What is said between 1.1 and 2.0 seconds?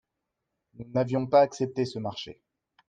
pas accepté ce